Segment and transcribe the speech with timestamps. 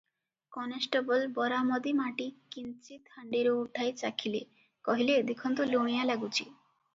[0.55, 4.41] Constable ବରାମଦି ମାଟି କିଞ୍ଚିତ୍ ହାଣ୍ଡିରୁ ଉଠାଇ ଚାଖିଲେ,
[4.89, 6.43] କହିଲେ, "ଦେଖନ୍ତୁ ଲୁଣିଆ ଲାଗୁଛି।"